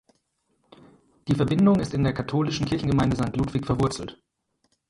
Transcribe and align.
Die 1.27 1.35
Verbindung 1.35 1.79
ist 1.79 1.93
in 1.93 2.03
der 2.03 2.11
katholischen 2.13 2.65
Kirchengemeinde 2.65 3.15
Sankt 3.15 3.37
Ludwig 3.37 3.67
verwurzelt. 3.67 4.19